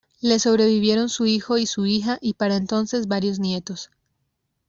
Le 0.23 0.39
sobrevivieron 0.39 1.09
su 1.09 1.27
hijo 1.27 1.59
y 1.59 1.67
su 1.67 1.85
hija 1.85 2.17
y 2.21 2.33
para 2.33 2.55
entonces, 2.55 3.07
varios 3.07 3.37
nietos. 3.39 3.91